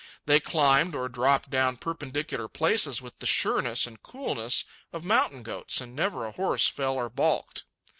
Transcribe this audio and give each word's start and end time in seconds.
They 0.25 0.39
climbed 0.39 0.95
or 0.95 1.07
dropped 1.09 1.51
down 1.51 1.77
perpendicular 1.77 2.47
places 2.47 3.03
with 3.03 3.19
the 3.19 3.27
sureness 3.27 3.85
and 3.85 4.01
coolness 4.01 4.63
of 4.91 5.03
mountain 5.03 5.43
goats, 5.43 5.79
and 5.79 5.95
never 5.95 6.25
a 6.25 6.31
horse 6.31 6.67
fell 6.67 6.95
or 6.95 7.07
baulked. 7.07 7.65